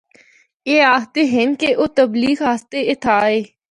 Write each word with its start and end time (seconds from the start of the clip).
اے 0.67 0.75
آخدے 0.95 1.23
ہن 1.33 1.49
کہ 1.59 1.69
او 1.79 1.85
تبلیغ 1.97 2.37
اسطے 2.53 2.79
اِتھا 2.91 3.13
آئے۔ 3.25 3.39